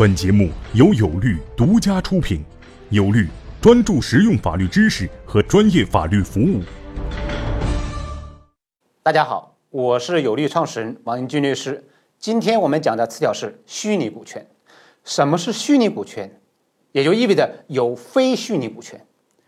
[0.00, 2.42] 本节目由有律独家出品，
[2.88, 3.28] 有律
[3.60, 6.62] 专注实用法律知识和专业法律服务。
[9.02, 11.86] 大家好，我是有律创始人王英军律师。
[12.18, 14.48] 今天我们讲的词条是虚拟股权。
[15.04, 16.40] 什么是虚拟股权？
[16.92, 19.04] 也就意味着有非虚拟股权。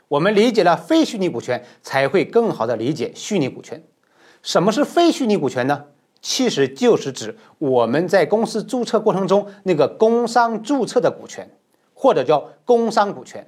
[0.06, 3.82] 我们理解了非虚拟股权，才会更好的理解虚拟股权。
[4.42, 5.84] 什么是非虚拟股权呢？
[6.22, 11.50] 其实就是指我们在公司注册过程中那个工商注册的股权，
[11.92, 13.46] 或者叫工商股权。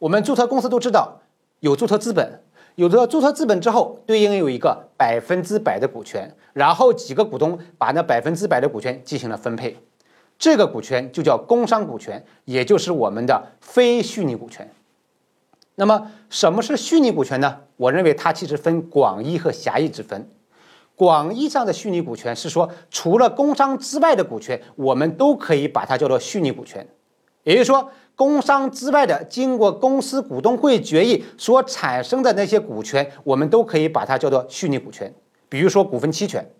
[0.00, 1.20] 我们注册公司都知道
[1.60, 2.40] 有注册资本，
[2.74, 9.78] 有了注册资本之后，对应有一个百分之百的股权，然后几个股东把那百分之百的股权进行了分配，
[10.36, 14.68] 这个股权就叫工商股权，也就是我们的非虚拟股权。
[15.76, 17.60] 那么什么是虚拟股权呢？
[17.76, 20.28] 我认为它其实分广义和狭义之分。
[20.96, 26.88] 广义上的虚拟股权是说，除了工商之外的股权，我们都可以把它叫做虚拟股权。
[27.42, 35.14] 也就是说，工商之外的经过公司股东会决议所产生的那些股权，我们都可以把它叫做虚拟股权。
[35.50, 36.50] 比如说股份期权。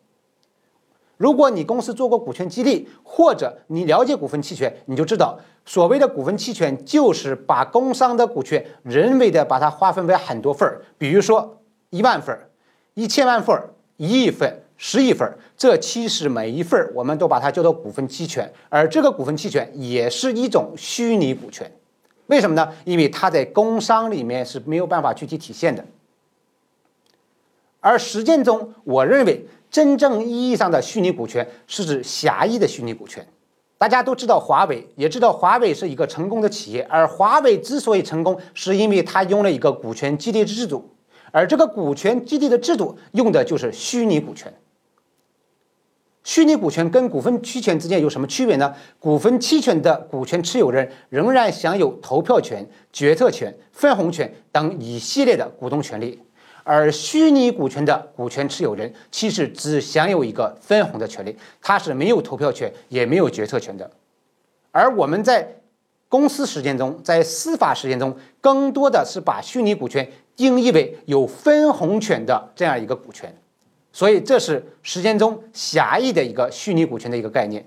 [1.16, 12.50] 如果你公司做过股权激励，或者你了解股份期权，你就知道，所谓的股份期权就是把工商的股权人为的把它划分为很多份儿，比如说一万份儿、
[12.92, 13.70] 一千万份儿。
[13.97, 21.70] 一亿份、十亿份，这其实每一份我们都把它叫做股份期权，而这个股份期权也是一种虚拟股权。
[22.27, 22.72] 为什么呢？
[22.84, 25.84] 因为它在工商里面是没有办法具体体现的。
[27.80, 33.24] 而实践中，我认为真正意义上的虚拟股权是指狭义的虚拟股权。
[33.78, 40.95] 大家都知道华为，也知道华为是一个成功的企业，而华为之所以成功，是因为它用了一个股权激励制度。
[41.32, 44.52] 而这个股权激励的制度用的就是虚拟股权。
[46.24, 48.74] 虚拟股权跟股份期权之间有什么区别呢？
[48.98, 56.20] 股份期权的股权持有人仍然享有投票权、决策权、分红权等一系列的股东权利，
[56.64, 63.89] 而虚拟股权的股权持有人其实只享有一个分红的权利，他是没有投票权也没有决策权的。
[64.72, 65.61] 而我们在
[66.08, 73.35] 公司实践中，在司法实践中，更多的是把虚拟股权定义为有分红权的这样一个股权，
[73.91, 77.67] 所以这是实践中狭义的一个虚拟股权的一个概念。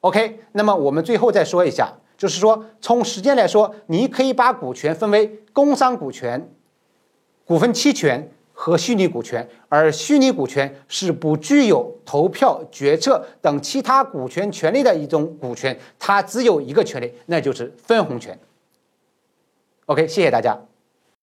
[0.00, 6.50] OK，那么我们最后再说一下，就是说从时间来说，你可以把股权分为工商股权、
[7.44, 8.30] 股份期权。
[8.56, 18.38] 和虚拟股权，而虚拟股权是不具有投票、决策等其他股权权利的一种股权，它只有一个权利，那就是分红权。
[19.86, 20.56] OK，谢谢大家。